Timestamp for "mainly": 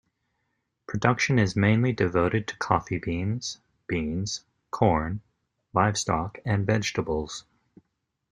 1.55-1.93